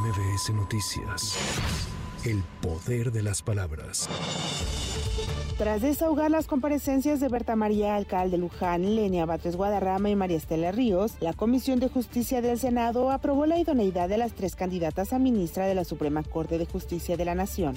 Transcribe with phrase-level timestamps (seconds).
[0.00, 1.36] MBS Noticias.
[2.24, 4.08] El poder de las palabras.
[5.58, 10.72] Tras desahogar las comparecencias de Berta María Alcalde Luján, Lenia Batres Guadarrama y María Estela
[10.72, 15.18] Ríos, la Comisión de Justicia del Senado aprobó la idoneidad de las tres candidatas a
[15.18, 17.74] ministra de la Suprema Corte de Justicia de la Nación.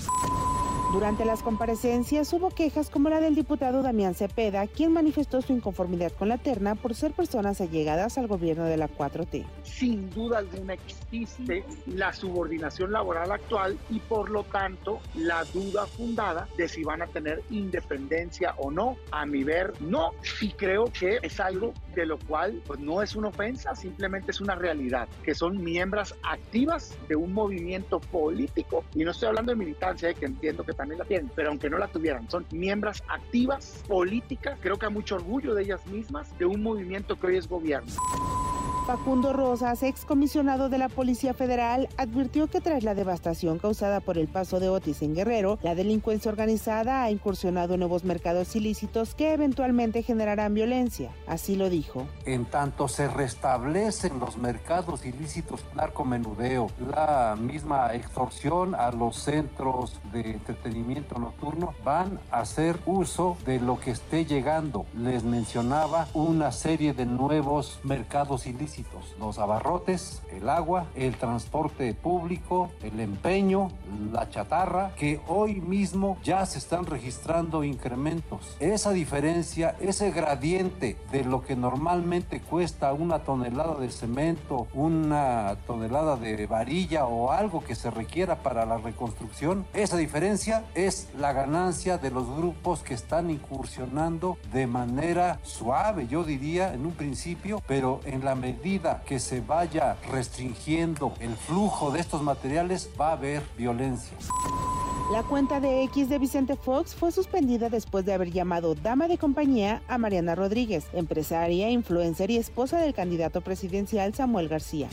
[0.93, 6.11] Durante las comparecencias hubo quejas como la del diputado Damián Cepeda, quien manifestó su inconformidad
[6.11, 9.43] con la terna por ser personas allegadas al gobierno de la 4T.
[9.63, 16.47] Sin duda alguna existe la subordinación laboral actual y por lo tanto la duda fundada
[16.57, 18.95] de si van a tener independencia o no.
[19.09, 20.11] A mi ver, no.
[20.41, 24.41] Y creo que es algo de lo cual pues no es una ofensa, simplemente es
[24.41, 28.83] una realidad, que son miembros activas de un movimiento político.
[28.93, 31.69] Y no estoy hablando de militancia, eh, que entiendo que también la tienen, pero aunque
[31.69, 36.37] no la tuvieran, son miembros activas políticas, creo que hay mucho orgullo de ellas mismas,
[36.37, 37.91] de un movimiento que hoy es gobierno.
[38.85, 44.27] Facundo Rosas, excomisionado de la Policía Federal, advirtió que tras la devastación causada por el
[44.27, 49.31] paso de Otis en Guerrero, la delincuencia organizada ha incursionado en nuevos mercados ilícitos que
[49.31, 51.11] eventualmente generarán violencia.
[51.27, 52.07] Así lo dijo.
[52.25, 60.31] En tanto se restablecen los mercados ilícitos, narcomenudeo, la misma extorsión a los centros de
[60.31, 64.85] entretenimiento nocturno, van a hacer uso de lo que esté llegando.
[64.97, 68.72] Les mencionaba una serie de nuevos mercados ilícitos
[69.19, 73.69] los abarrotes, el agua, el transporte público, el empeño,
[74.11, 78.57] la chatarra, que hoy mismo ya se están registrando incrementos.
[78.59, 86.15] Esa diferencia, ese gradiente de lo que normalmente cuesta una tonelada de cemento, una tonelada
[86.15, 91.97] de varilla o algo que se requiera para la reconstrucción, esa diferencia es la ganancia
[91.97, 97.99] de los grupos que están incursionando de manera suave, yo diría en un principio, pero
[98.05, 98.62] en la medida
[99.05, 104.15] que se vaya restringiendo el flujo de estos materiales, va a haber violencia.
[105.11, 109.17] La cuenta de X de Vicente Fox fue suspendida después de haber llamado dama de
[109.17, 114.87] compañía a Mariana Rodríguez, empresaria, influencer y esposa del candidato presidencial Samuel García.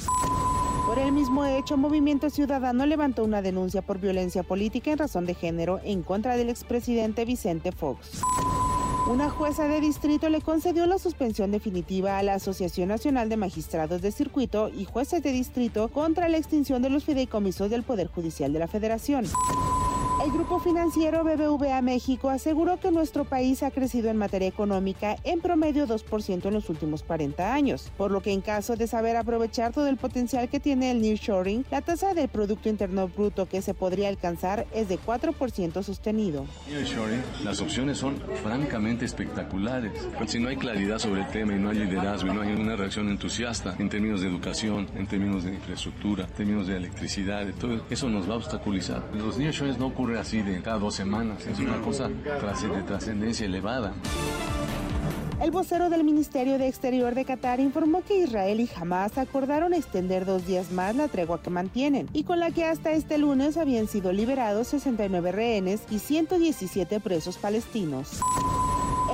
[0.87, 5.34] Por el mismo hecho, Movimiento Ciudadano levantó una denuncia por violencia política en razón de
[5.34, 8.20] género en contra del expresidente Vicente Fox.
[9.09, 14.03] Una jueza de distrito le concedió la suspensión definitiva a la Asociación Nacional de Magistrados
[14.03, 18.53] de Circuito y Jueces de Distrito contra la extinción de los fideicomisos del Poder Judicial
[18.53, 19.25] de la Federación.
[20.22, 25.41] El grupo financiero BBVA México aseguró que nuestro país ha crecido en materia económica en
[25.41, 29.72] promedio 2% en los últimos 40 años, por lo que en caso de saber aprovechar
[29.72, 33.72] todo el potencial que tiene el nearshoring, la tasa del Producto Interno Bruto que se
[33.72, 36.44] podría alcanzar es de 4% sostenido.
[36.69, 40.06] Nearshoring, las opciones son francamente espectaculares.
[40.26, 42.76] Si no hay claridad sobre el tema y no hay liderazgo y no hay una
[42.76, 47.81] reacción entusiasta en términos de educación, en términos de infraestructura, en términos de electricidad, todo
[47.88, 49.02] eso nos va a obstaculizar.
[49.14, 53.94] Los nearshorings no ocurren así de cada dos semanas, es una cosa de trascendencia elevada.
[55.41, 60.26] El vocero del Ministerio de Exterior de Qatar informó que Israel y Hamas acordaron extender
[60.26, 63.88] dos días más la tregua que mantienen y con la que hasta este lunes habían
[63.88, 68.20] sido liberados 69 rehenes y 117 presos palestinos.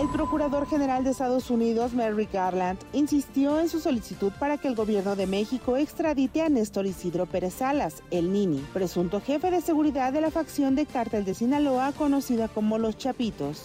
[0.06, 4.76] El Procurador General de Estados Unidos, Merrick Garland, insistió en su solicitud para que el
[4.76, 10.12] gobierno de México extradite a Néstor Isidro Pérez Salas, el Nini, presunto jefe de seguridad
[10.12, 13.64] de la facción de cártel de Sinaloa conocida como Los Chapitos.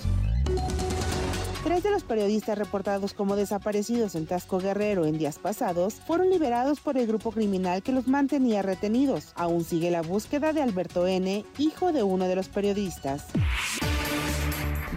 [1.63, 6.79] Tres de los periodistas reportados como desaparecidos en Tasco Guerrero en días pasados fueron liberados
[6.79, 9.31] por el grupo criminal que los mantenía retenidos.
[9.35, 13.27] Aún sigue la búsqueda de Alberto N., hijo de uno de los periodistas.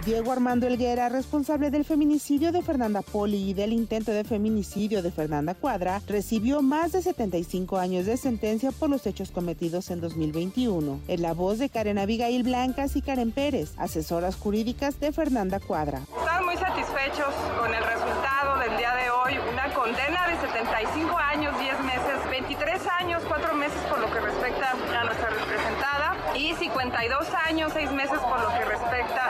[0.05, 5.11] Diego Armando Elguera, responsable del feminicidio de Fernanda Poli y del intento de feminicidio de
[5.11, 10.99] Fernanda Cuadra, recibió más de 75 años de sentencia por los hechos cometidos en 2021.
[11.07, 16.01] Es la voz de Karen Abigail Blancas y Karen Pérez, asesoras jurídicas de Fernanda Cuadra.
[16.19, 21.59] Están muy satisfechos con el resultado del día de hoy, una condena de 75 años,
[21.59, 27.27] 10 meses, 23 años, 4 meses por lo que respecta a nuestra representada y 52
[27.47, 29.24] años, 6 meses por lo que respecta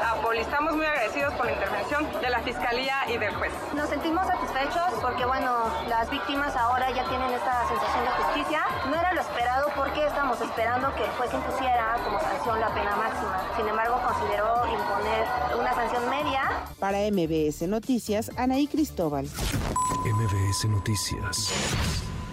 [1.25, 3.51] agradecidos por la intervención de la Fiscalía y del juez.
[3.75, 5.51] Nos sentimos satisfechos porque, bueno,
[5.87, 8.63] las víctimas ahora ya tienen esta sensación de justicia.
[8.89, 12.95] No era lo esperado porque estamos esperando que el juez impusiera como sanción la pena
[12.95, 13.41] máxima.
[13.57, 15.25] Sin embargo, consideró imponer
[15.59, 16.41] una sanción media.
[16.79, 19.25] Para MBS Noticias, Anaí Cristóbal.
[20.05, 21.51] MBS Noticias.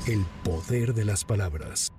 [0.07, 1.91] El poder de las palabras.